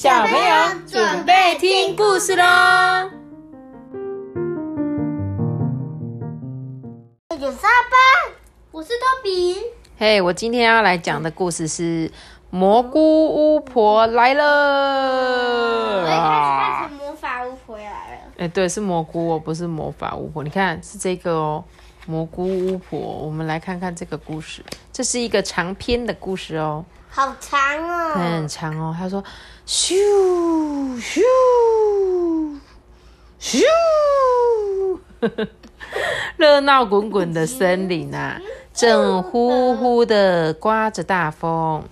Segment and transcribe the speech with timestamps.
[0.00, 2.44] 小朋友准备听故事喽！
[7.40, 7.96] 有沙巴，
[8.70, 9.56] 我是托比。
[9.98, 12.08] 嘿，我今天要来讲的故事是
[12.50, 16.06] 蘑菇巫婆来了。
[16.06, 18.20] 开始魔法巫婆来了。
[18.36, 20.44] 哎，对，是蘑菇哦，不是魔法巫婆。
[20.44, 21.64] 你看，是这个哦，
[22.06, 23.00] 蘑菇巫婆。
[23.00, 26.84] 我们来看看这个故事，这是一个长篇的故事哦。
[27.10, 28.94] 好长哦，很长哦。
[28.96, 29.24] 他说
[29.66, 29.94] ：“咻
[31.00, 31.20] 咻
[33.40, 33.64] 咻，
[36.36, 38.40] 热闹滚滚的森林啊，
[38.72, 41.82] 正呼呼的刮着大风。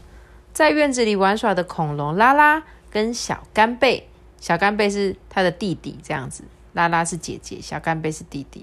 [0.52, 4.09] 在院子里玩耍的恐龙拉拉跟小干贝，
[4.41, 6.45] 小干贝是他的弟弟，这样子。
[6.73, 8.62] 拉拉是姐姐，小干贝是弟弟。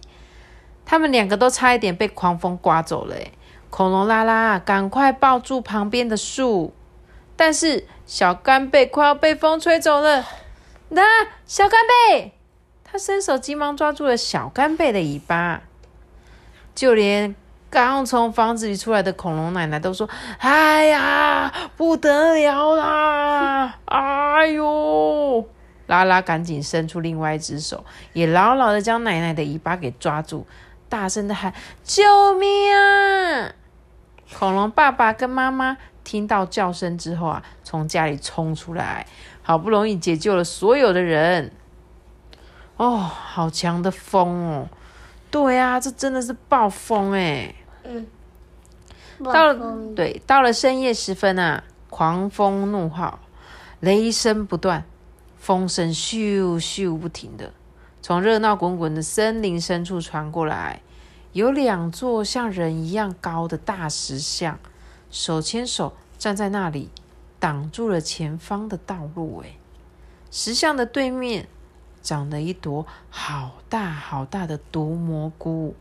[0.85, 3.31] 他们两个都差一点被狂风刮走了，哎。”
[3.75, 6.75] 恐龙拉拉，赶快抱住旁边的树！
[7.35, 10.23] 但是小干贝快要被风吹走了。
[10.89, 11.01] 那
[11.47, 12.33] 小干贝，
[12.83, 15.63] 他伸手急忙抓住了小干贝的尾巴。
[16.75, 17.35] 就连
[17.71, 23.79] 刚从房子里出来的恐龙奶奶都说：“哎呀，不得了啦！
[23.85, 25.43] 哎呦！”
[25.87, 27.83] 拉拉赶紧伸出另外一只手，
[28.13, 30.45] 也牢牢的将奶奶的尾巴给抓住，
[30.87, 31.51] 大声的喊
[31.83, 33.51] ：“救命啊！”
[34.37, 39.05] 恐龙爸爸跟妈妈听到叫声之后啊，从家里冲出来，
[39.41, 41.51] 好不容易解救了所有的人。
[42.77, 44.67] 哦，好强的风哦！
[45.29, 47.53] 对啊，这真的是暴风哎。
[47.83, 48.05] 嗯。
[49.23, 53.19] 到了，对，到了深夜时分啊，狂风怒号，
[53.79, 54.83] 雷声不断，
[55.37, 57.53] 风声咻咻不停的，
[58.01, 60.81] 从热闹滚滚的森林深处传过来。
[61.33, 64.59] 有两座像人一样高的大石像，
[65.09, 66.91] 手牵手站在那里，
[67.39, 69.43] 挡住了前方的道路。
[69.43, 69.57] 哎，
[70.29, 71.47] 石像的对面
[72.03, 75.75] 长了一朵好大好大的毒蘑菇，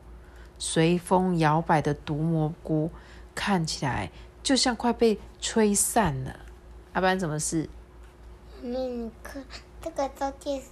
[0.58, 2.90] 随风摇摆的毒蘑菇
[3.34, 4.10] 看起来
[4.42, 6.34] 就像快被吹散了。
[6.94, 7.68] 阿班，怎么事？
[8.62, 9.44] 你看，
[9.82, 10.68] 这个照片是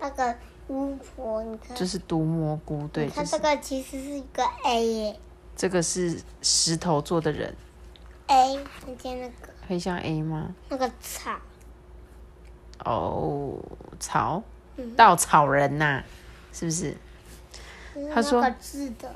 [0.00, 0.36] 那个。
[0.68, 3.08] 巫婆，你看，这是毒蘑菇，对。
[3.08, 5.20] 它这个其实是一个 A 耶。
[5.54, 7.54] 这个是石头做的人。
[8.28, 9.52] A，你看那个。
[9.68, 10.54] 很像 A 吗？
[10.68, 11.32] 那个草。
[12.84, 13.58] 哦，
[14.00, 14.42] 草，
[14.96, 16.02] 稻草人呐，
[16.52, 16.96] 是不是？
[18.14, 18.40] 他说。
[18.40, 19.14] 个字的，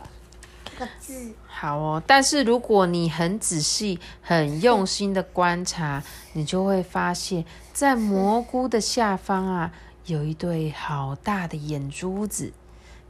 [0.79, 1.33] 个字。
[1.47, 6.03] 好哦，但是如果你很仔细、很用心的观察，
[6.35, 9.73] 你就会发现，在蘑菇的下方啊。
[10.09, 12.55] 有一对好大的眼珠子，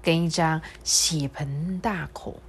[0.03, 2.41] 跟一张血盆大口。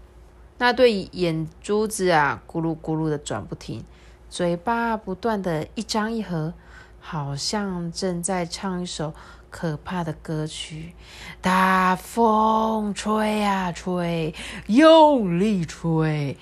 [0.58, 3.86] 那对眼珠子啊，咕噜咕噜的转不停，
[4.28, 6.56] 嘴巴不断的一张一合，
[7.00, 9.14] 好像正在唱一首
[9.52, 10.96] 可怕的歌曲。
[11.42, 14.34] 大风吹啊吹，
[14.66, 16.36] 用力吹。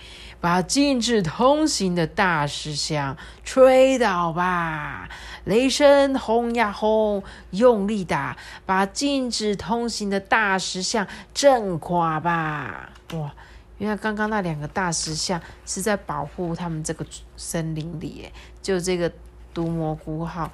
[0.47, 5.09] 把禁止通行的大石像吹倒吧！
[5.43, 12.89] 雷声轰呀轰，用力打，把禁止通行的大石像震垮吧！
[13.11, 13.33] 哇，
[13.77, 18.31] 原来刚刚那两个大石像是在保护他们这个森林里，诶，
[18.61, 19.11] 就这个
[19.53, 20.49] 毒蘑菇号，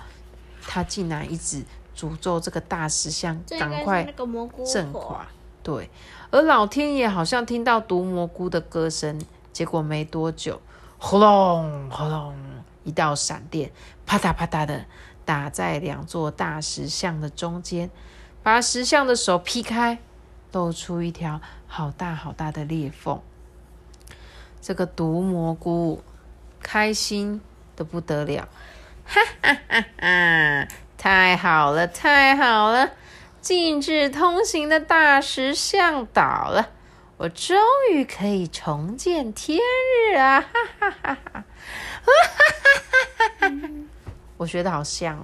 [0.64, 1.64] 他竟然一直
[1.96, 4.12] 诅咒这个大石像赶快
[4.66, 5.28] 震垮。
[5.62, 5.88] 对，
[6.32, 9.22] 而老天爷好像听到毒蘑菇的歌声。
[9.54, 10.60] 结果没多久，
[10.98, 12.36] 轰隆轰隆，
[12.84, 13.72] 一道闪电
[14.06, 14.84] 啪嗒啪嗒的
[15.24, 17.90] 打在两座大石像的中间，
[18.42, 20.00] 把石像的手劈开，
[20.52, 23.22] 露出一条好大好大的裂缝。
[24.60, 26.04] 这个毒蘑菇
[26.62, 27.40] 开心
[27.76, 28.48] 的不得了，
[29.06, 30.68] 哈哈哈哈！
[30.98, 32.92] 太好了，太好了！
[33.42, 36.70] 禁止通行的大石像倒了。
[37.24, 37.56] 我终
[37.94, 40.42] 于可以重见天日啊！
[40.42, 41.46] 哈哈哈哈
[43.40, 43.50] 哈！
[44.36, 45.24] 我学的好像哦。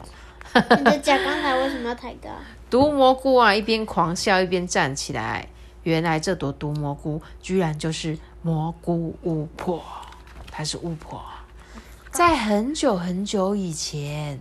[0.78, 2.30] 你的脚刚才为什么要抬高？
[2.70, 5.50] 毒蘑菇啊，一边狂笑一边站起来。
[5.84, 9.84] 原来这朵毒蘑菇居然就是蘑菇巫婆，
[10.50, 11.22] 她是巫婆。
[12.12, 14.40] 在很久很久以前，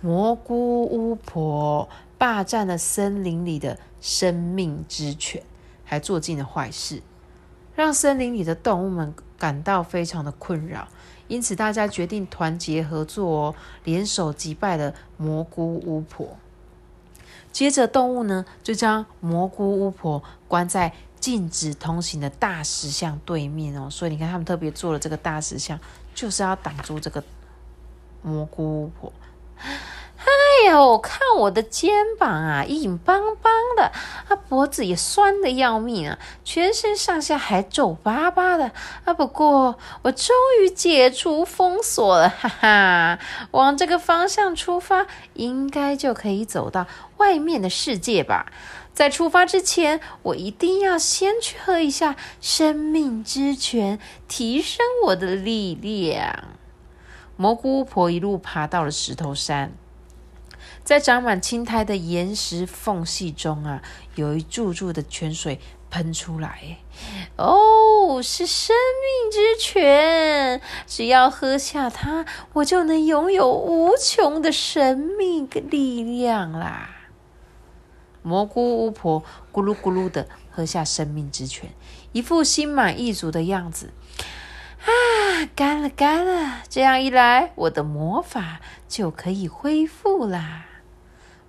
[0.00, 5.42] 蘑菇巫婆霸占了森林里的生命之泉。
[5.90, 7.02] 还做尽了坏事，
[7.74, 10.86] 让森林里的动物们感到非常的困扰。
[11.26, 16.36] 因此，大家决定团结合作，哦，联手击败了蘑菇巫婆。
[17.50, 23.90] 接着，动物呢就将蘑菇巫婆关在禁止通行的大石像对面哦。
[23.90, 25.76] 所以，你看，他们特别做了这个大石像，
[26.14, 27.24] 就是要挡住这个
[28.22, 29.12] 蘑菇巫婆。
[30.20, 33.84] 哎呦，看我的肩膀啊，硬邦邦的，
[34.28, 38.70] 啊，脖子也酸的要命啊，全身上下还皱巴巴的
[39.04, 39.14] 啊。
[39.14, 43.18] 不过我终于解除封锁了，哈哈，
[43.52, 46.86] 往这个方向出发，应该就可以走到
[47.16, 48.52] 外面的世界吧。
[48.92, 56.44] 在出发之前，我一定要先去喝一下生命之泉，提升我的力量。
[57.36, 59.72] 蘑菇巫婆一路爬到了石头山，
[60.90, 63.80] 在长满青苔的岩石缝隙中啊，
[64.16, 66.78] 有一柱柱的泉水喷出来。
[67.36, 76.90] 哦，是生命之泉，只要喝下它，我就能拥有无穷的生命力量啦！
[78.22, 79.22] 蘑菇巫婆
[79.52, 81.70] 咕噜咕噜的喝下生命之泉，
[82.10, 83.92] 一副心满意足的样子。
[84.80, 84.90] 啊，
[85.54, 86.64] 干了，干了！
[86.68, 90.66] 这样一来，我的魔法就可以恢复啦。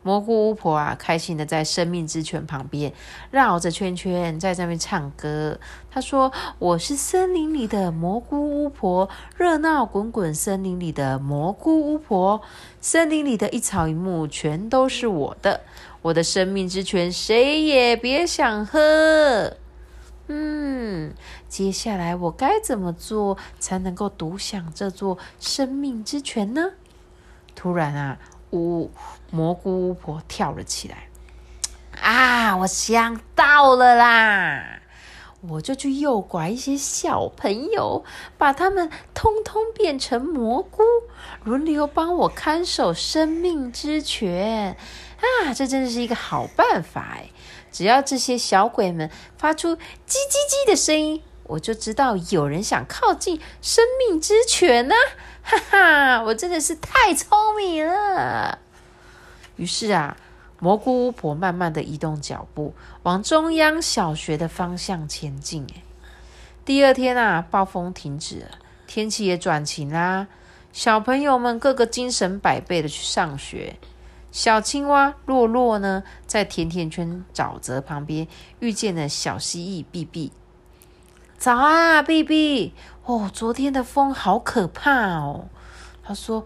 [0.03, 2.91] 蘑菇巫婆啊，开心的在生命之泉旁边
[3.29, 5.59] 绕着圈圈，在那边唱歌。
[5.91, 12.41] 她说：“我是森林里的蘑菇巫婆，热闹滚滚森林里的蘑菇巫婆，
[12.79, 15.61] 森林里的一草一木全都是我的。
[16.01, 19.57] 我的生命之泉，谁也别想喝。”
[20.33, 21.13] 嗯，
[21.49, 26.71] 接下来我该怎么做才能够独享这座生命之泉呢？
[27.53, 28.17] 突然啊，
[28.51, 28.91] 巫
[29.29, 31.07] 蘑菇巫婆跳了起来。
[32.01, 34.79] 啊，我想到了啦！
[35.49, 38.05] 我就去诱拐一些小朋友，
[38.37, 40.83] 把他们通通变成蘑菇，
[41.43, 44.77] 轮流帮我看守生命之泉。
[45.17, 47.29] 啊，这真的是一个好办法哎！
[47.71, 54.95] 只要这些小鬼们发出叽叽叽的声音，我就知道有人想靠近生命之泉呢！
[55.43, 58.59] 哈哈，我真的是太聪明了。
[59.57, 60.15] 于是啊，
[60.59, 62.73] 蘑菇巫婆慢慢的移动脚步，
[63.03, 65.67] 往中央小学的方向前进。
[66.63, 68.47] 第二天啊，暴风停止了，
[68.87, 70.27] 天气也转晴啦，
[70.71, 73.77] 小朋友们个个精神百倍的去上学。
[74.31, 78.27] 小青蛙洛洛呢，在甜甜圈沼泽旁边
[78.59, 80.31] 遇见了小蜥蜴碧碧。
[81.37, 82.73] 早啊，碧碧！
[83.11, 85.45] 哦，昨天的风好可怕哦。
[86.03, 86.45] 他说：“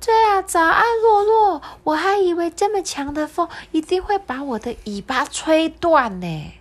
[0.00, 1.62] 对啊，早安，洛洛。
[1.84, 6.52] 我还以为这么强的风一定会把我的尾巴吹断呢。”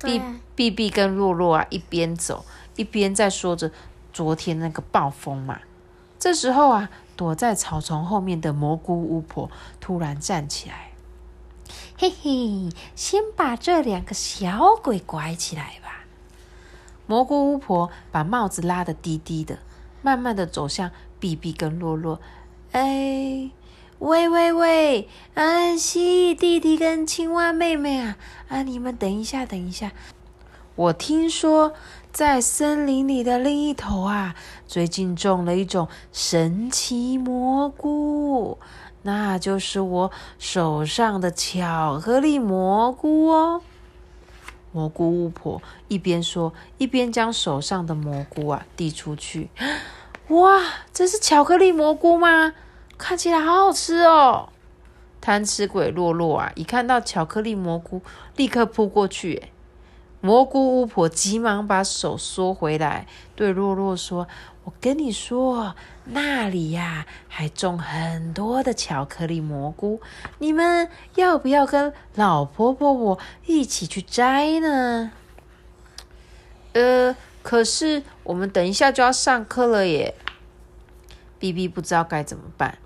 [0.00, 0.22] 碧
[0.54, 2.44] 碧碧跟洛洛啊，一边走
[2.76, 3.70] 一边在说着
[4.12, 5.60] 昨天那个暴风嘛。
[6.18, 6.88] 这时候啊。
[7.18, 9.50] 躲在草丛后面的蘑菇巫婆
[9.80, 10.92] 突然站起来，
[11.96, 15.97] 嘿嘿，先把这两个小鬼拐起来吧。
[17.08, 19.58] 蘑菇巫婆把帽子拉得低低的，
[20.00, 22.20] 慢慢的走向碧碧跟洛洛。
[22.70, 23.50] 哎，
[23.98, 28.16] 喂喂喂，啊，蜥蜴弟弟跟青蛙妹妹啊，
[28.46, 29.90] 啊，你们等一下，等一下，
[30.76, 31.72] 我听说。
[32.10, 34.34] 在森林里的另一头啊，
[34.66, 38.58] 最近种了一种神奇蘑菇，
[39.02, 43.62] 那就是我手上的巧克力蘑菇哦。
[44.72, 49.50] 蘑菇巫婆一边说，一边将手上的蘑菇啊递出去。
[50.28, 52.52] 哇，这是巧克力蘑菇吗？
[52.98, 54.48] 看起来好好吃哦！
[55.20, 58.02] 贪吃鬼洛洛啊，一看到巧克力蘑菇，
[58.36, 59.44] 立刻扑过去。
[60.20, 64.26] 蘑菇巫婆急忙把手缩回来，对洛洛说
[64.64, 65.76] ：“我跟你说，
[66.10, 70.00] 那里呀还种很多的巧克力蘑菇，
[70.38, 75.12] 你们要不要跟老婆婆我一起去摘呢？”
[76.74, 80.14] 呃，可是我们等一下就要上课了耶。
[81.38, 82.78] B B 不知道该怎么办。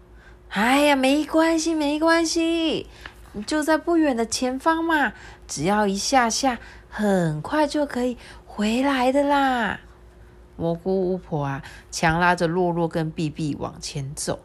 [0.48, 2.88] 哎呀，没关系，没关系，
[3.32, 5.12] 你就在不远的前方嘛，
[5.46, 6.58] 只要一下下。
[6.94, 9.80] 很快就可以回来的啦！
[10.56, 14.40] 蘑菇巫婆啊，强拉着洛洛跟碧碧往前走。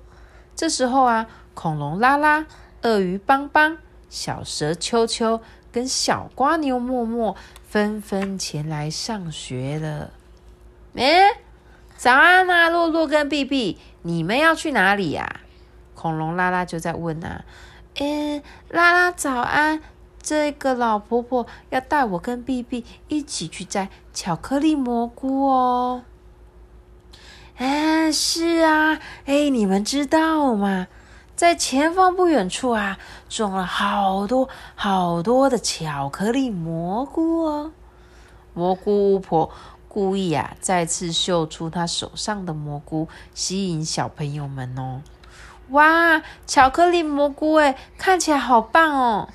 [0.56, 2.46] 这时候啊，恐龙拉拉、
[2.82, 3.78] 鳄鱼邦邦、
[4.10, 7.36] 小蛇秋秋跟小瓜牛默默
[7.68, 10.12] 纷纷前来上学了。
[10.96, 11.40] 哎，
[11.96, 15.42] 早安啊，洛洛跟碧碧，你们要去哪里呀？
[15.94, 17.44] 恐龙拉拉就在问啊。
[18.00, 19.82] 嗯，拉拉早安。
[20.30, 26.04] 这个老婆婆要带我跟 B B 一起去摘巧克力蘑菇哦。
[27.56, 30.88] 哎，是啊，哎，你们知道吗？
[31.34, 32.98] 在前方不远处啊，
[33.30, 37.72] 种了好多好多的巧克力蘑菇哦。
[38.54, 39.50] 蘑菇巫婆
[39.88, 45.02] 故意啊，再次秀出她手上的蘑菇，吸引小朋友们哦。
[45.70, 49.30] 哇，巧克力蘑菇哎，看起来好棒哦！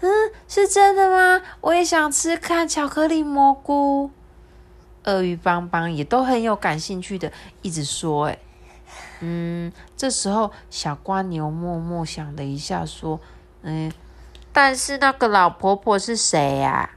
[0.00, 0.08] 嗯，
[0.46, 1.44] 是真的吗？
[1.60, 4.10] 我也想吃看巧克力蘑菇。
[5.04, 8.38] 鳄鱼邦邦也都很有感兴趣的，一直说哎，
[9.20, 13.18] 嗯，这时候小瓜牛默默想了一下，说，
[13.62, 13.90] 嗯，
[14.52, 16.90] 但是那个老婆婆是谁呀？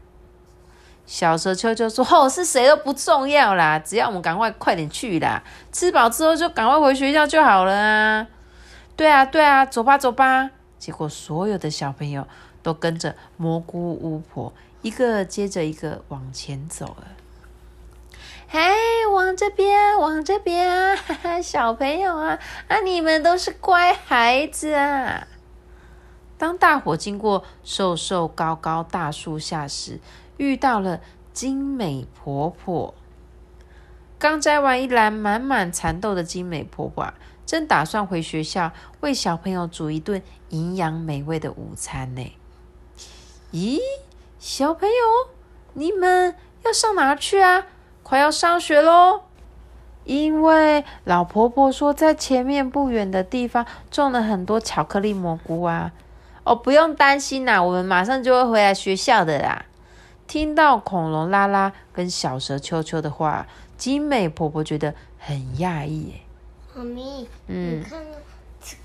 [1.05, 5.41] 小蛇秋秋说，哦，是谁都不重要啦，只要我们赶快快点去啦，
[5.71, 8.27] 吃饱之后就赶快回学校就好了啊。
[8.95, 10.51] 对啊，对啊，走吧，走吧。
[10.77, 12.27] 结果所有的小朋友
[12.61, 17.07] 都跟着蘑菇巫婆一个接着一个往前走了。
[18.47, 18.59] 嘿，
[19.13, 25.27] 往这边，往这边，哈哈，小朋友啊，啊，你们都是乖孩子啊。
[26.37, 29.99] 当大伙经过瘦瘦高高大树下时，
[30.37, 30.99] 遇到了
[31.31, 32.93] 精美婆婆。
[34.19, 37.13] 刚摘完一篮满满蚕豆的精美婆婆。
[37.43, 42.33] 正打算回学校为小朋友煮一顿营养美味的午餐呢。
[43.51, 43.79] 咦，
[44.39, 45.29] 小朋友，
[45.73, 47.67] 你们要上哪去啊？
[48.01, 49.21] 快要上学喽！
[50.03, 55.91] 因为老婆婆说，在前面不远的地方种了很多巧克力蘑菇啊。
[56.43, 59.65] 哦，不用担心啦，我们马上就会回来学校的啦。
[60.27, 63.45] 听到恐龙拉拉跟小蛇秋秋的话，
[63.77, 66.13] 精美婆婆觉得很讶异。
[66.73, 67.99] 妈咪，你看，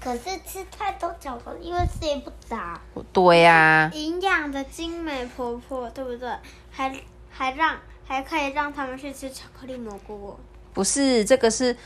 [0.01, 2.81] 可是吃太多巧克力会睡不着。
[3.13, 3.91] 对呀。
[3.93, 6.29] 营养的精美婆婆，对不对？
[6.71, 6.95] 还
[7.31, 10.37] 还让还可以让他们去吃巧克力蘑菇哦。
[10.73, 11.77] 不是，这个是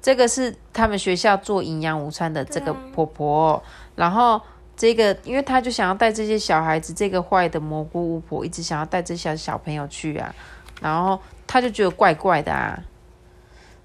[0.00, 3.62] 这个是他们学校做营养午餐的这个婆婆。
[3.96, 4.40] 然后
[4.76, 10.34] 这个，因为他就想要带这些小孩子，这个坏的蘑菇巫婆一直想要带这些小朋友去啊。
[10.80, 12.78] 然后他就觉得怪怪的啊。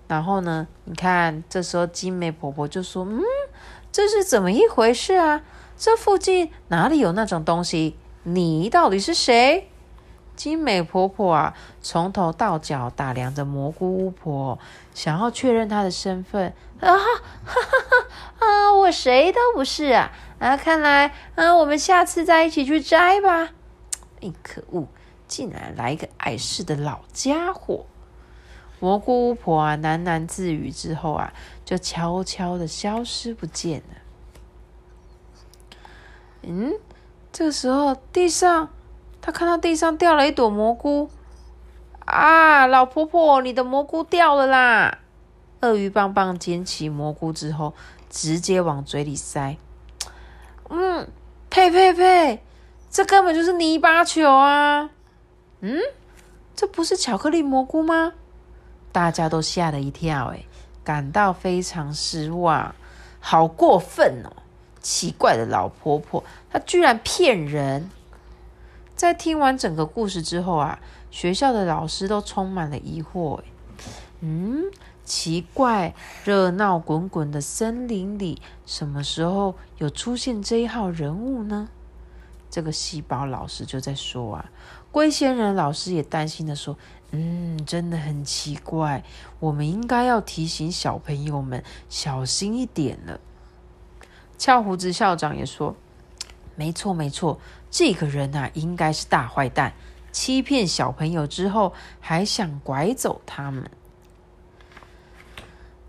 [0.07, 0.67] 然后呢？
[0.83, 3.21] 你看，这时候金美婆婆就说：“嗯，
[3.91, 5.41] 这是怎么一回事啊？
[5.77, 7.97] 这附近哪里有那种东西？
[8.23, 9.69] 你到底是谁？”
[10.35, 14.59] 金美婆婆啊，从头到脚打量着蘑菇巫婆，
[14.93, 16.53] 想要确认她的身份。
[16.81, 17.05] 啊哈
[17.45, 18.45] 哈哈！
[18.45, 20.11] 啊，我谁都不是啊！
[20.39, 23.49] 啊，看来啊，我们下次再一起去摘吧。
[24.21, 24.85] 哎，可恶，
[25.25, 27.85] 竟然来一个碍事的老家伙！
[28.79, 33.95] 蘑菇巫婆啊，喃喃自语之后啊，就悄悄的消失不见了。
[36.43, 36.73] 嗯，
[37.31, 38.69] 这个时候地上，
[39.21, 41.09] 他看到地上掉了一朵蘑菇。
[42.05, 44.99] 啊，老婆婆，你的蘑菇掉了啦！
[45.61, 47.73] 鳄鱼棒棒捡起蘑菇之后，
[48.09, 49.57] 直接往嘴里塞。
[50.69, 51.07] 嗯，
[51.49, 52.43] 呸呸呸，
[52.91, 54.91] 这根本就是泥巴球啊！
[55.61, 55.79] 嗯，
[56.55, 58.13] 这不是巧克力蘑菇吗？
[58.95, 60.45] 大家都吓了一跳，哎，
[60.81, 62.73] 感到非常失望，
[63.19, 64.31] 好过分哦！
[64.81, 67.89] 奇怪的老婆婆，她居然骗人！
[68.95, 70.79] 在听完整个故事之后啊，
[71.11, 73.41] 学校的老师都充满了疑惑，
[74.21, 74.63] 嗯，
[75.03, 81.67] 奇怪，热闹滚滚的森林里，什么时候有出现这一号人物呢？
[82.49, 84.49] 这个细胞老师就在说啊，
[84.89, 86.77] 龟仙人老师也担心的说。
[87.11, 89.03] 嗯，真的很奇怪，
[89.39, 93.19] 我们应该要提醒小朋友们小心一点了。
[94.37, 95.77] 翘胡子校长也说
[96.55, 97.39] ：“没错，没错，
[97.71, 99.71] 这个人啊，应该是大坏蛋，
[100.11, 103.69] 欺骗小朋友之后还想拐走他们。”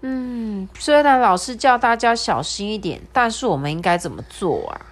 [0.03, 4.87] 嗯，虽然老师叫大家小心一点，但是我们应该怎么做啊？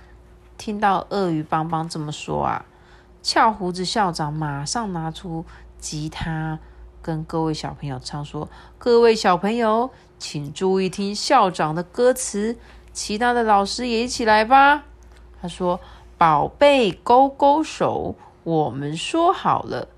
[0.59, 2.65] 听到鳄鱼邦邦这么说啊，
[3.23, 5.45] 翘胡子校长马上拿出。
[5.85, 6.59] 吉他
[7.03, 8.49] 跟各位小朋友唱说
[8.79, 12.57] ：“各位小朋友，请注意听校长的歌词，
[12.95, 14.85] 其他的老师也一起来吧。”
[15.43, 15.79] 他说
[16.17, 18.15] ：“宝贝，勾勾手，
[18.45, 19.89] 我们说好了，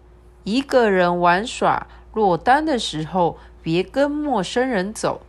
[0.43, 5.21] 一个人玩耍落单的时候，别跟陌生人走，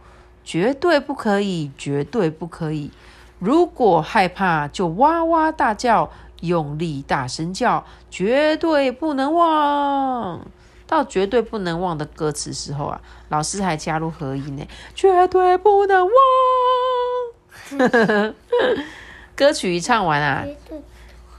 [0.43, 2.89] 绝对不可以，绝对不可以。
[3.37, 6.09] 如果害怕，就哇哇大叫。”
[6.41, 10.45] 用力大声叫，绝对不能忘。
[10.85, 14.65] 到绝对不能忘的歌词时候啊，老师还加入合音呢，
[14.95, 16.07] 绝对不能
[17.79, 18.33] 忘。
[19.35, 20.45] 歌曲一唱完啊，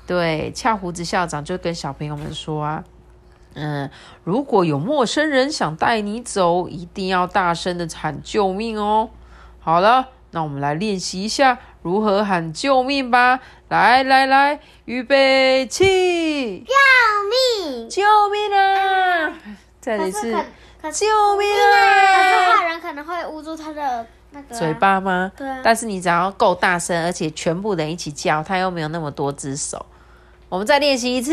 [0.06, 2.84] 对，翘胡子校长就跟小朋友们说啊，
[3.54, 3.90] 嗯，
[4.24, 9.08] 如果有陌生人想带你走，一定要大声的喊救命哦。
[9.60, 10.08] 好了。
[10.30, 13.40] 那我们来练习一下如何喊救命吧！
[13.70, 16.62] 来来来，预备起！
[16.66, 16.74] 救
[17.64, 17.88] 命！
[17.88, 19.32] 救命啊！
[19.80, 20.30] 再一次，
[20.92, 21.06] 救
[21.38, 22.12] 命啊！
[22.14, 24.74] 可是坏人可能会捂住他的那个啊嘴。
[24.74, 25.32] 巴吗？
[25.34, 29.86] 对啊，但是你只要够大声，而且全部人一起叫，他又没有那么多只手。
[30.48, 31.32] 我们再练习一次，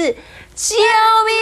[0.54, 1.36] 救命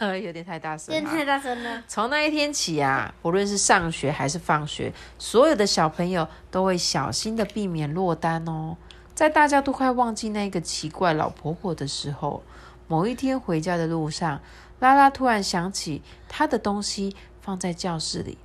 [0.00, 0.16] 啊！
[0.16, 1.82] 有点太大声太大声了。
[1.86, 8.78] 从那一天起啊，不论是上学还是放学，所有的小朋友都会小心的避免落单哦。
[9.14, 12.42] 在大家都快忘记那个奇怪老婆婆的时候，
[12.88, 14.40] 某一天回家的路上，
[14.80, 18.38] 拉拉突然想起她的东西放在教室里。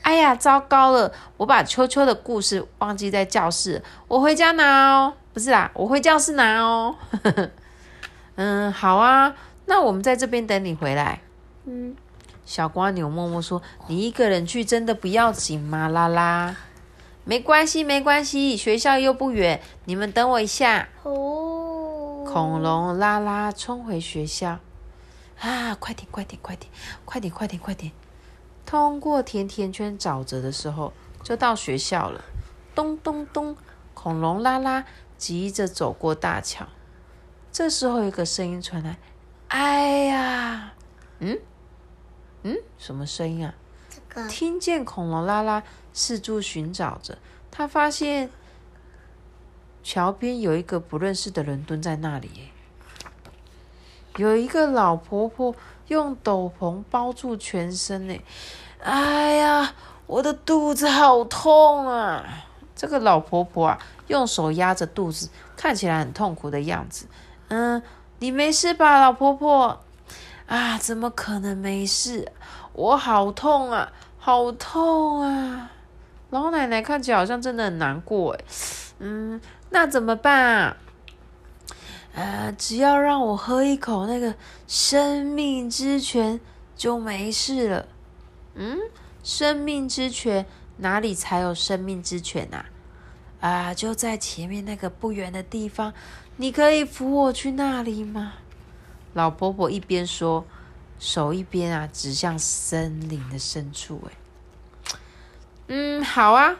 [0.00, 1.12] 哎呀，糟糕了！
[1.36, 5.14] 我把秋秋的故事忘记在教室，我回家拿哦。
[5.32, 6.94] 不是啦，我回教室拿哦。
[8.36, 9.34] 嗯，好啊，
[9.66, 11.20] 那我们在这边等你回来。
[11.64, 11.96] 嗯，
[12.44, 16.54] 小瓜牛默默说：“你一个人去真的不要紧吗？”拉拉，
[17.24, 20.88] 没关系，没关系，学校又不远，你们等我一下。
[21.02, 24.58] 哦，恐龙拉拉冲回学校，
[25.40, 26.70] 啊，快点，快点，快点，
[27.04, 27.92] 快点，快点，快点！
[28.66, 32.22] 通过甜甜圈沼泽的时候，就到学校了。
[32.74, 33.54] 咚咚咚，
[33.92, 34.84] 恐龙拉拉
[35.22, 36.66] 急着走过大桥。
[37.52, 38.98] 这时候，有一个声音传来
[39.46, 40.72] ：“哎呀，
[41.20, 41.38] 嗯
[42.42, 43.54] 嗯，什么声音啊？”
[43.88, 45.62] 这个听见恐龙拉拉
[45.92, 47.16] 四处寻找着，
[47.52, 48.30] 他发现
[49.84, 52.48] 桥边有一个不认识的人蹲在那里。
[54.16, 55.54] 有一个老婆婆
[55.86, 58.20] 用斗篷包住全身呢。
[58.80, 59.72] 哎呀，
[60.06, 62.48] 我的肚子好痛啊！
[62.82, 67.06] 这个老婆婆啊，用手压着肚子，看起来很痛苦的样子。
[67.46, 67.80] 嗯，
[68.18, 69.80] 你没事吧，老婆婆？
[70.46, 72.32] 啊，怎么可能没事？
[72.72, 75.70] 我好痛啊，好痛啊！
[76.30, 78.44] 老奶奶看起来好像真的很难过哎。
[78.98, 80.76] 嗯，那怎么办啊？
[82.14, 84.34] 呃，只要让我喝一口那个
[84.66, 86.40] 生命之泉
[86.74, 87.86] 就没事了。
[88.56, 88.76] 嗯，
[89.22, 90.44] 生命之泉
[90.78, 92.66] 哪里才有生命之泉啊？
[93.42, 95.92] 啊，就在前面那个不远的地方，
[96.36, 98.34] 你可以扶我去那里吗？
[99.14, 100.46] 老婆婆一边说，
[101.00, 104.00] 手一边啊指向森林的深处。
[104.06, 104.94] 哎，
[105.66, 106.56] 嗯，好啊。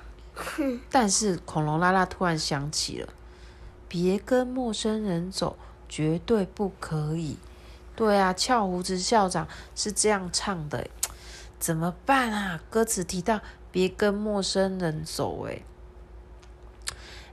[0.90, 3.08] 但是恐龙拉拉突然想起了，
[3.86, 5.56] 别跟陌生人走，
[5.88, 7.36] 绝对不可以。
[7.94, 10.88] 对啊，翘胡子校长是这样唱的，
[11.60, 12.60] 怎么办啊？
[12.68, 13.40] 歌词提到
[13.70, 15.62] 别跟陌生人走，哎，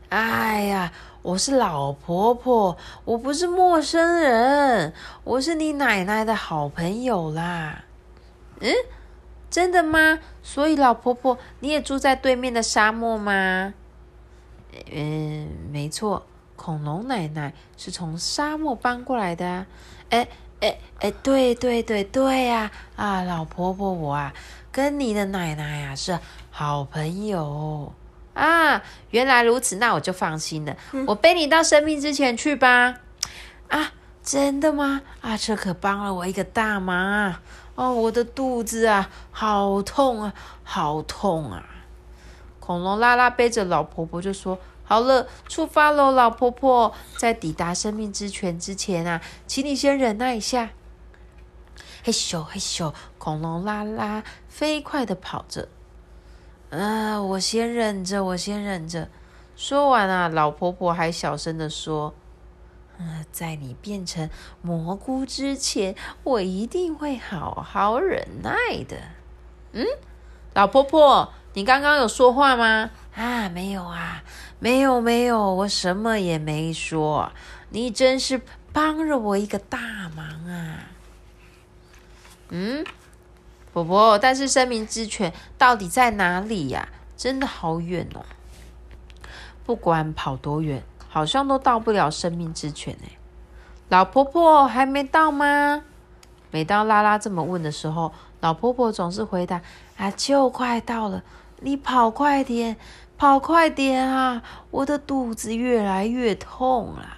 [0.09, 0.91] 哎呀，
[1.21, 4.91] 我是老婆婆，我不是陌生人，
[5.23, 7.83] 我是你奶奶的好朋友啦。
[8.59, 8.73] 嗯，
[9.51, 10.19] 真的吗？
[10.41, 13.73] 所以老婆婆，你也住在对面的沙漠吗？
[14.91, 19.67] 嗯，没错，恐龙奶奶是从沙漠搬过来的啊。
[20.09, 20.27] 哎
[20.61, 22.71] 哎哎，对对对对呀！
[22.95, 24.33] 啊，老婆婆我啊，
[24.71, 26.17] 跟你的奶奶呀、是
[26.49, 27.93] 好朋友
[28.39, 28.81] 啊。
[29.11, 30.75] 原来如此，那我就放心了。
[31.07, 32.95] 我背你到生命之前去吧。
[33.67, 35.01] 啊，真的吗？
[35.21, 37.41] 啊，这可帮了我一个大忙啊！
[37.75, 41.63] 哦，我的肚子啊，好痛啊，好痛啊！
[42.59, 46.93] 恐龙拉拉背着老婆婆就说：“好了，出发喽，老婆婆。
[47.17, 50.69] 在抵达生命之泉之前啊，请你先忍耐一下。”
[52.03, 55.67] 嘿咻嘿咻，恐龙拉拉飞快的跑着。
[56.71, 59.09] 啊，我先忍着，我先忍着。
[59.55, 62.13] 说完啊，老婆婆还小声的说
[62.99, 64.29] ：“嗯，在你变成
[64.61, 68.97] 蘑菇之前，我一定会好好忍耐的。”
[69.73, 69.85] 嗯，
[70.53, 72.91] 老婆婆，你刚刚有说话吗？
[73.15, 74.23] 啊，没有啊，
[74.59, 77.31] 没有没有，我什么也没说。
[77.71, 80.85] 你真是帮了我一个大忙啊！
[82.49, 82.83] 嗯，
[83.83, 88.25] 婆婆，但是生命之泉到底在哪里呀、真的好远哦。
[89.65, 93.17] 不管跑多远，好像都到不了生命之泉哎。
[93.89, 95.83] 老婆婆还没到吗？
[96.51, 99.61] 每当拉拉这么问的时候，老婆婆总是回答
[99.97, 101.23] ：“啊，就快到了，
[101.59, 102.77] 你跑快点，
[103.17, 104.41] 跑快点啊！
[104.71, 107.17] 我的肚子越来越痛了。”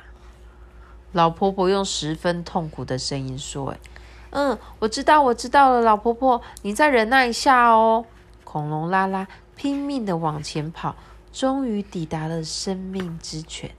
[1.14, 3.78] 老婆婆用十分痛苦的声音说：“哎，
[4.32, 8.06] 嗯，我知道，我知道了，老婆婆，你再忍耐一下哦。”
[8.44, 10.96] 恐龙拉拉拼命的往前跑，
[11.32, 13.72] 终于抵达了生命之泉。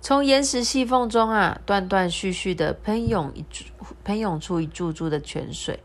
[0.00, 3.64] 从岩石细缝中啊，断断续续的喷涌一注，
[4.02, 5.78] 喷涌出一柱柱的泉水。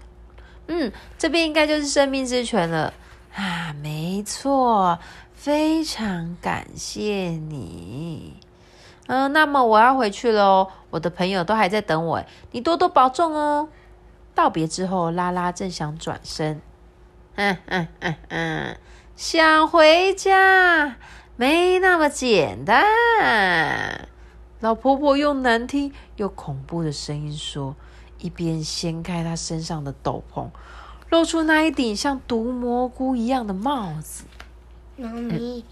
[0.68, 2.94] 嗯，这边应该就是生命之泉了
[3.36, 3.76] 啊！
[3.82, 4.98] 没错，
[5.34, 7.02] 非常感谢
[7.50, 8.38] 你。
[9.08, 13.70] 嗯，那么我要回去喽，我的朋友都还在等我，你多多保重哦。
[14.34, 16.62] 道别之后，拉拉正想转身，
[17.36, 18.78] 嗯嗯嗯嗯，
[19.16, 20.98] 想回家
[21.36, 22.86] 没那么简单。
[24.60, 27.76] 老婆婆用难听又恐怖的声音说，
[28.18, 30.48] 一边掀开她身上的斗篷，
[31.10, 34.24] 露出那一顶像毒蘑菇一样的帽子。
[34.98, 35.64] 妈咪，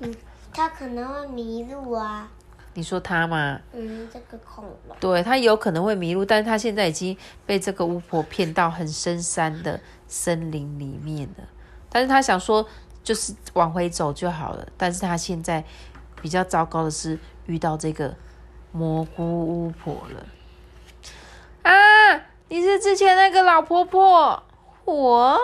[0.00, 0.14] 嗯，
[0.52, 2.28] 他可能会迷路啊。
[2.80, 3.60] 你说他吗？
[3.74, 4.96] 嗯，这个恐龙。
[4.98, 7.14] 对他有可能会迷路，但是他现在已经
[7.44, 11.44] 被这个巫婆骗到很深山的森林里面了。
[11.90, 12.66] 但是他想说，
[13.04, 14.66] 就是往回走就好了。
[14.78, 15.62] 但是他现在
[16.22, 18.16] 比较糟糕的是遇到这个
[18.72, 20.26] 蘑菇巫婆了。
[21.62, 21.72] 啊，
[22.48, 24.42] 你是之前那个老婆婆，
[24.86, 25.38] 我。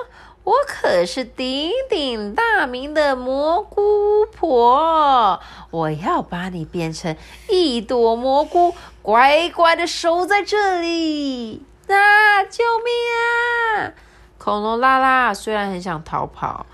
[0.46, 5.40] 我可是鼎鼎大名的蘑菇巫婆，
[5.72, 7.16] 我要把你变成
[7.48, 11.66] 一朵蘑菇，乖乖的守在这里。
[11.88, 12.44] 啊！
[12.44, 13.92] 救命啊！
[14.38, 16.64] 恐龙拉拉虽然很想逃跑，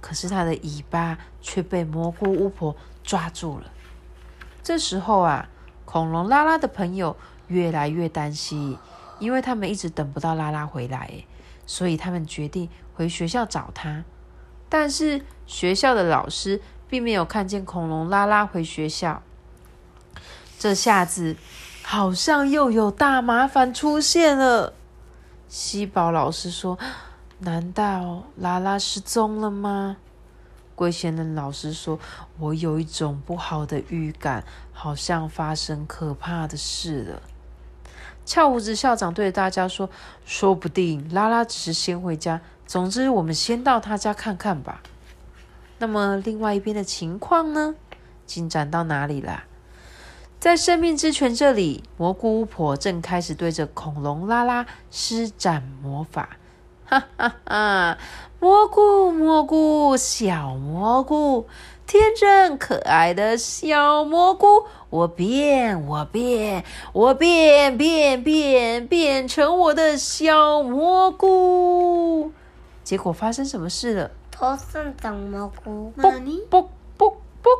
[0.00, 3.70] 可是它的尾巴却被蘑菇巫婆抓住了。
[4.60, 5.48] 这时候啊，
[5.84, 7.14] 恐龙拉拉的朋友
[7.46, 8.76] 越来越担心，
[9.20, 11.08] 因为他们一直等不到拉拉回来，
[11.64, 12.68] 所以他们决定。
[13.00, 14.04] 回学校找他，
[14.68, 19.22] 但是学校的老师并没有看见恐龙拉拉回学校。
[20.58, 21.36] 这下子
[21.82, 24.74] 好像又有大麻烦出现了。
[25.48, 26.78] 西宝老师说
[27.40, 29.96] ：“难道拉拉失踪了吗？”
[30.76, 31.98] 龟仙人老师说
[32.38, 37.22] ：“我有一种不好的预感，好像发生可怕的事了。”
[38.26, 39.88] 翘胡子校长对大家说
[40.26, 44.80] ：“说不定拉拉只是先回家。”总之，我们先到他家看看吧。
[45.78, 47.74] 那么，另外一边的情况呢？
[48.26, 49.42] 进展到哪里了？
[50.38, 56.36] 在生命之泉这里，蘑菇巫婆正开始对着恐龙拉拉施展魔法。
[56.84, 57.98] 哈哈哈！
[58.38, 61.48] 蘑菇，蘑菇，小蘑菇，
[61.88, 64.46] 天真可爱的小蘑菇，
[64.90, 72.30] 我变，我变，我变变变，变成我的小蘑菇。
[72.90, 74.10] 结果发生什么事了？
[74.32, 76.10] 头上长蘑菇，啵
[76.50, 77.52] 啵啵啵，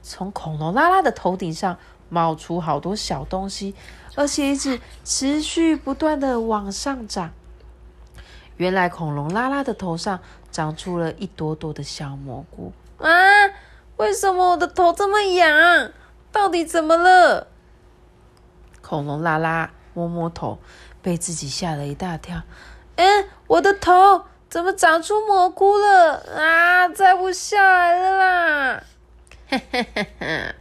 [0.00, 1.76] 从恐龙拉拉的头顶上
[2.08, 3.74] 冒出好多小东西，
[4.14, 7.32] 而且一直持续不断的往上长。
[8.56, 10.18] 原来恐龙拉拉的头上
[10.50, 13.10] 长出了一朵朵的小蘑菇啊！
[13.98, 15.92] 为什么我的头这么痒？
[16.32, 17.48] 到底怎么了？
[18.80, 20.58] 恐龙拉拉摸摸头，
[21.02, 22.40] 被自己吓了一大跳。
[22.96, 24.24] 嗯，我的头。
[24.52, 26.86] 怎么长出蘑菇了啊！
[26.86, 28.84] 摘不下来了啦！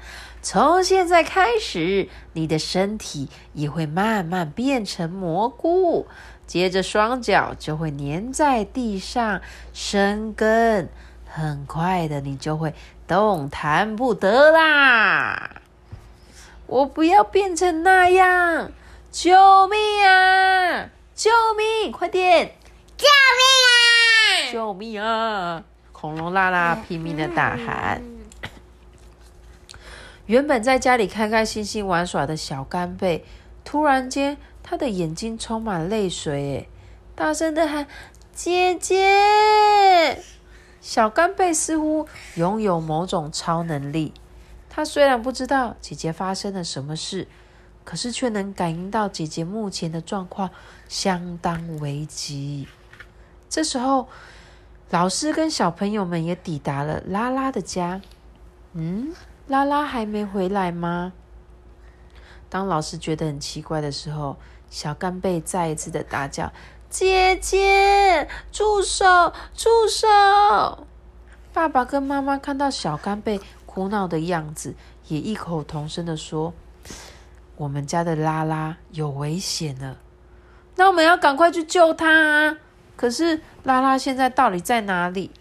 [0.41, 6.07] 从现在开始，你的身体也会慢慢变成蘑菇，
[6.47, 9.41] 接着双脚就会粘在地上
[9.73, 10.87] 生根，
[11.29, 12.73] 很快的你就会
[13.05, 15.57] 动弹不得啦！
[16.67, 18.71] 我不要变成那样！
[19.11, 19.77] 救命
[20.07, 20.87] 啊！
[21.13, 21.91] 救命！
[21.91, 22.55] 快点！
[23.01, 23.07] 救
[23.39, 23.41] 命
[24.51, 24.51] 啊！
[24.51, 25.63] 救命啊！
[25.91, 28.01] 恐龙拉拉拼命的大喊。
[30.27, 33.25] 原本在家里开开心心玩耍的小干贝，
[33.63, 36.69] 突然间他的眼睛充满泪水，
[37.15, 37.87] 大声的喊
[38.33, 40.23] ：“姐姐！”
[40.79, 44.13] 小干贝似乎拥有某种超能力，
[44.69, 47.27] 他虽然不知道姐姐发生了什么事，
[47.83, 50.49] 可是却能感应到姐姐目前的状况
[50.87, 52.67] 相当危急。
[53.51, 54.07] 这时候。
[54.93, 58.01] 老师跟小朋友们也抵达了拉拉的家。
[58.73, 59.13] 嗯，
[59.47, 61.13] 拉拉还没回来吗？
[62.49, 64.35] 当老师觉得很奇怪的时候，
[64.69, 66.51] 小干贝再一次的大叫
[66.91, 70.85] ：“姐姐，住手，住手！”
[71.55, 74.75] 爸爸跟妈妈看到小干贝哭闹的样子，
[75.07, 76.53] 也异口同声的说
[77.55, 79.95] ：“我们家的拉拉有危险了，
[80.75, 82.57] 那我们要赶快去救他啊！”
[83.01, 85.31] 可是拉拉现在到底在哪里？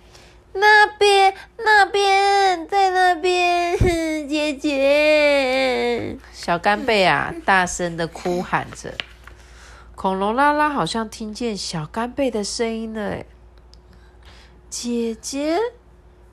[0.55, 3.77] 那边，那边，在那边，
[4.27, 8.95] 姐姐，小干贝啊，大声的哭喊着。
[9.95, 13.27] 恐龙拉拉好像听见小干贝的声音了，
[14.71, 15.59] 姐姐，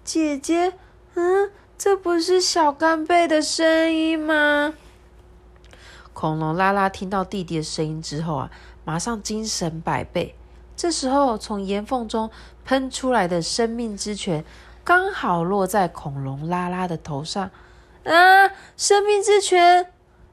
[0.05, 0.71] 姐姐，
[1.15, 4.73] 嗯，这不是小干贝的声音吗？
[6.13, 8.49] 恐龙拉拉听到弟弟的声音之后啊，
[8.85, 10.33] 马上精神百倍。
[10.77, 12.29] 这时候，从岩缝中
[12.63, 14.45] 喷出来的生命之泉，
[14.85, 17.51] 刚好落在恐龙拉拉的头上。
[18.05, 18.49] 啊！
[18.77, 19.91] 生命之泉！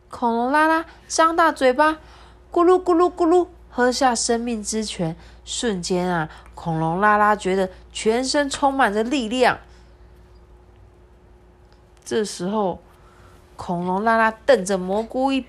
[0.08, 1.98] 恐龙拉拉张大嘴巴，
[2.52, 9.58] 咕噜咕噜咕噜，喝下生命之泉，瞬间啊，恐龙拉拉觉得全身充满着力量。
[12.04, 12.78] 这时候，
[13.56, 15.44] 恐龙拉拉瞪着蘑菇一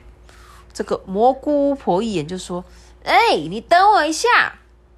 [0.74, 2.66] 这个蘑菇巫婆一眼，就说
[3.06, 4.30] ：“哎，你等我一下！”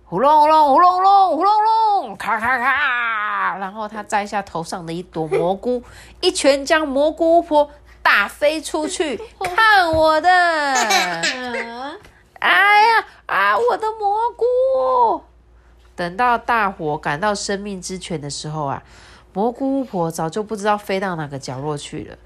[0.09, 3.57] 呼隆呼隆呼隆隆呼隆隆，咔咔咔！
[3.57, 5.83] 然后他摘下头上的一朵蘑菇，
[6.21, 7.69] 一拳将蘑菇巫婆
[8.01, 9.17] 打飞出去。
[9.37, 10.29] 看我的！
[12.39, 13.57] 哎呀啊！
[13.57, 14.45] 我的蘑菇！
[15.95, 18.81] 等到大伙赶到生命之泉的时候啊，
[19.33, 22.17] 蘑菇巫婆早就不知道飞到哪个角落去了。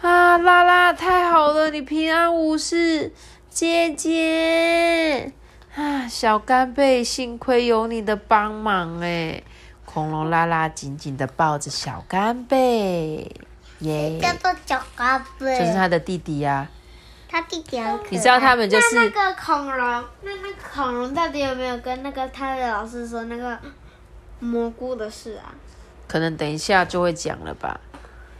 [0.00, 3.14] 啊，拉拉，太好了，你平安无事，
[3.48, 5.32] 姐姐。
[5.74, 9.42] 啊，小干贝，幸亏有你的帮忙哎！
[9.84, 13.30] 恐龙拉拉紧紧的抱着小干贝，
[13.80, 14.18] 耶！
[14.20, 16.68] 叫做小干贝，就是他的弟弟呀。
[17.28, 18.06] 他弟弟很可爱。
[18.10, 23.58] 你知道他们就是那个恐龙，那那恐龙到底有没有跟那个他的老师说那个
[24.40, 25.54] 蘑菇的事啊？
[26.06, 27.80] 可能等一下就会讲了吧，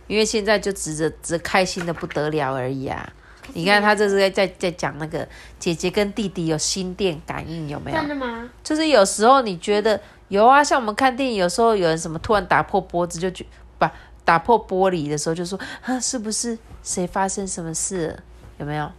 [0.06, 3.10] 因为现在就只着只开心的不得了而已啊。
[3.54, 5.26] 你看他这是在在在讲那个
[5.58, 7.96] 姐姐跟弟弟有心电感应有没有？
[7.96, 8.48] 真的吗？
[8.62, 13.44] 就是有时候你觉得有啊，像我们看电影，有时候有人什么突然打破脖子就觉
[13.78, 13.86] 不
[14.24, 18.18] 打破玻璃的时候就说啊，是不是谁发生什么事？
[18.58, 18.90] 有没有？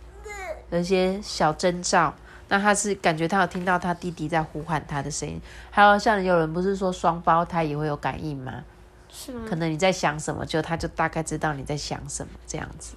[0.69, 2.13] 有一些小征兆。
[2.49, 5.41] 那他是感觉他有听到他弟弟在呼喊他的声音。
[5.71, 8.63] 还有像有人不是说双胞胎也会有感应吗？
[9.09, 9.41] 是吗？
[9.47, 12.93] 可能你在想什么，就他就大概知道你在想什么这样子。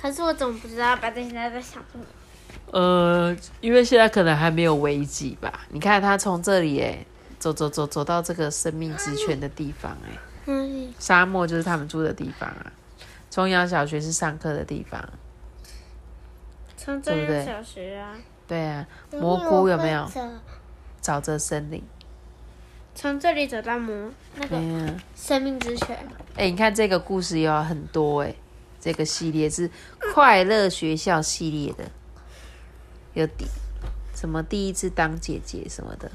[0.00, 2.04] 可是我怎么不知道白天现在在想什么？
[2.70, 5.66] 呃，因为现在可能还没有危机吧。
[5.70, 7.04] 你看他从这里哎，
[7.38, 12.72] 走走走走到这个生命之泉的地方哎，嗯，沙漠就是他们住的地方啊。
[13.30, 15.02] 中央小学是上课的地方，
[16.76, 18.14] 从这个小学啊，
[18.46, 18.86] 对啊。
[19.12, 20.08] 蘑菇有没有？
[21.02, 21.82] 沼泽森林。
[22.94, 24.56] 从这里走到蘑那个
[25.14, 25.96] 生命之泉。
[26.36, 28.34] 哎，你看这个故事有很多哎。
[28.88, 29.70] 这个系列是
[30.14, 31.84] 快乐学校系列的，
[33.12, 33.44] 有第
[34.14, 36.10] 什么第一次当姐姐什么的，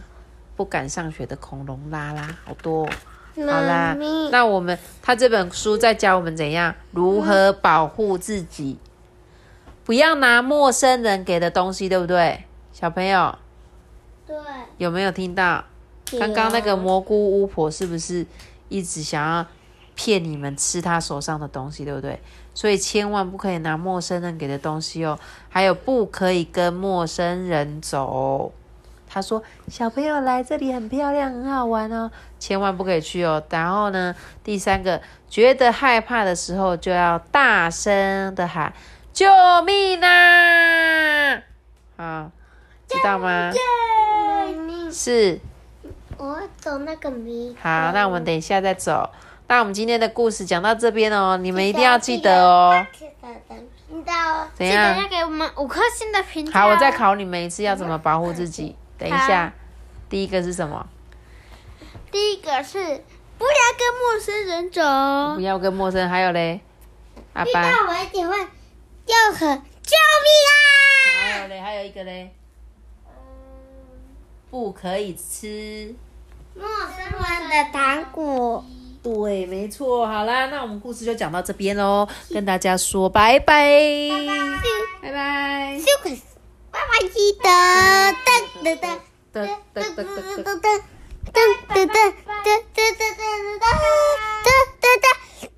[0.56, 2.90] 不敢上学的恐龙拉拉，好多。
[3.36, 3.96] 好啦，
[4.32, 8.80] 那我们他这本书在教我们怎样如何保护自己，
[9.84, 13.38] 不要拿陌生人给的东西，对不对，小朋友？
[14.26, 14.36] 对。
[14.80, 15.64] 有没有听到？
[16.20, 18.26] 刚刚那个蘑菇巫婆是不是
[18.68, 19.46] 一直想要
[19.96, 22.20] 骗你们吃他手上的东西，对不对？
[22.54, 25.18] 所以千万不可以拿陌生人给的东西哦，
[25.50, 28.52] 还有不可以跟陌生人走。
[29.10, 38.74] 他说：“小朋友来这里很漂亮，很好玩哦，千万不可以去哦。”然后呢，第三个，觉得害怕的时候就要大声的喊
[39.14, 39.28] “救
[39.66, 41.36] 命啊”！
[41.98, 42.32] 好，
[42.88, 43.52] 知道吗？
[44.92, 45.40] 是。
[46.18, 47.56] 我走那个迷。
[47.62, 49.10] 好，那我们等一下再走。
[49.54, 52.84] 那我们今天的故事讲到这边哦，你们一定要记得哦。
[53.88, 54.98] 频道，怎样？
[54.98, 56.60] 要给我们五颗星的评价。
[56.60, 58.76] 好，我再考你们一次，要怎么保护自己？
[58.98, 59.54] 等一下，
[60.10, 60.84] 第一个是什么？
[62.12, 62.80] 第一个是
[63.38, 65.36] 不要跟陌生人走。
[65.36, 66.60] 不要跟陌生人，还有嘞，
[67.34, 67.50] 阿爸。
[67.52, 70.50] 遇到危险会要喊救命啊！
[71.22, 72.34] 还有嘞，还有一个嘞，
[74.50, 75.94] 不可以吃
[76.56, 78.66] 陌生人的糖果。
[79.04, 80.08] 对，没错。
[80.08, 83.68] 好啦，那我们故事就讲到这边喽，跟大家说拜拜，
[85.02, 85.78] 拜拜，拜拜，
[87.14, 87.50] 记得
[88.24, 88.26] 噔
[88.64, 88.88] 噔噔
[89.34, 89.36] 噔
[89.74, 90.64] 噔噔噔噔噔
[91.34, 93.12] 噔噔噔噔噔噔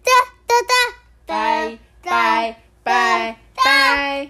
[0.04, 0.10] 噔
[0.48, 0.54] 噔
[1.28, 2.06] 噔，拜。
[2.84, 4.16] 拜拜。